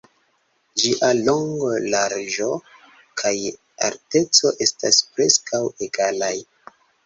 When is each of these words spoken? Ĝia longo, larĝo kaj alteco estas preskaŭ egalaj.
Ĝia 0.83 1.09
longo, 1.27 1.69
larĝo 1.95 2.49
kaj 3.23 3.35
alteco 3.91 4.55
estas 4.69 5.01
preskaŭ 5.15 5.65
egalaj. 5.91 6.37